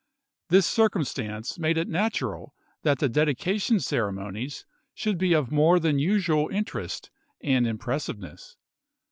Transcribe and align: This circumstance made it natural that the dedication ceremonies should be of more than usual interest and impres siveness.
This 0.49 0.65
circumstance 0.65 1.59
made 1.59 1.77
it 1.77 1.87
natural 1.87 2.55
that 2.81 2.97
the 2.97 3.07
dedication 3.07 3.79
ceremonies 3.79 4.65
should 4.95 5.19
be 5.19 5.33
of 5.33 5.51
more 5.51 5.79
than 5.79 5.99
usual 5.99 6.49
interest 6.51 7.11
and 7.39 7.67
impres 7.67 8.09
siveness. 8.11 8.55